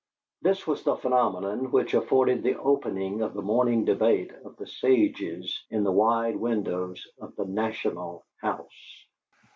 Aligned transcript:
This 0.41 0.65
was 0.65 0.81
the 0.81 0.95
phenomenon 0.95 1.69
which 1.69 1.93
afforded 1.93 2.41
the 2.41 2.57
opening 2.57 3.21
of 3.21 3.35
the 3.35 3.43
morning 3.43 3.85
debate 3.85 4.31
of 4.43 4.57
the 4.57 4.65
sages 4.65 5.63
in 5.69 5.83
the 5.83 5.91
wide 5.91 6.37
windows 6.37 7.07
of 7.19 7.35
the 7.35 7.45
"National 7.45 8.25
House." 8.41 9.05